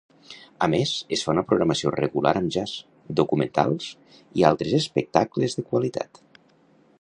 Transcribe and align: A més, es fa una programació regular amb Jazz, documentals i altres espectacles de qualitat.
A 0.67 0.67
més, 0.73 0.93
es 1.17 1.25
fa 1.25 1.33
una 1.33 1.43
programació 1.51 1.91
regular 1.95 2.31
amb 2.39 2.53
Jazz, 2.55 2.73
documentals 3.21 3.91
i 4.41 4.47
altres 4.53 4.75
espectacles 4.79 5.59
de 5.61 5.67
qualitat. 5.69 6.23